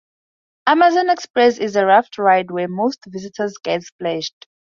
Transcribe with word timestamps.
Amazon 0.65 1.11
Express 1.11 1.59
is 1.59 1.75
a 1.75 1.85
raft 1.85 2.17
ride, 2.17 2.49
where 2.49 2.67
most 2.67 3.05
visitors 3.05 3.59
get 3.63 3.83
splashed. 3.83 4.47